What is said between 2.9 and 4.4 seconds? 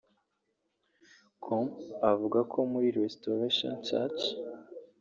Restoration church